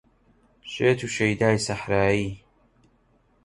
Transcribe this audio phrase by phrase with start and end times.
[0.73, 2.31] شێت و شەیدای سەحرایی